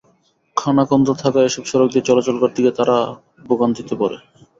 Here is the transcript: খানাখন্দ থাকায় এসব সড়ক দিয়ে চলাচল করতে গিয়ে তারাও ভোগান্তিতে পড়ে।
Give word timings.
খানাখন্দ 0.57 1.07
থাকায় 1.21 1.47
এসব 1.49 1.63
সড়ক 1.69 1.89
দিয়ে 1.91 2.07
চলাচল 2.09 2.35
করতে 2.39 2.59
গিয়ে 2.63 2.77
তারাও 2.77 3.05
ভোগান্তিতে 3.47 3.93
পড়ে। 4.01 4.17